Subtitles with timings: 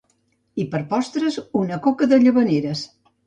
[0.63, 2.85] I per postres una coca de Llavaneres